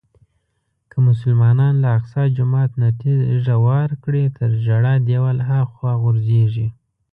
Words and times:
که 0.91 0.97
مسلمانان 1.07 1.73
له 1.83 1.87
اقصی 1.97 2.25
جومات 2.37 2.71
نه 2.81 2.89
تیږه 2.99 3.55
واره 3.65 3.95
کړي 4.03 4.23
تر 4.37 4.49
ژړا 4.65 4.93
دیوال 5.07 5.37
هاخوا 5.49 5.91
غورځېږي. 6.01 6.67